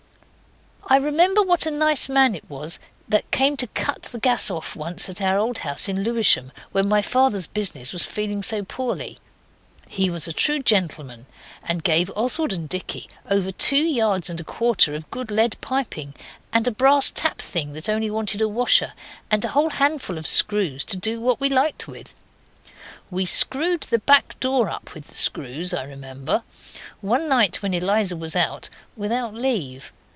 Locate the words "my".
6.89-7.01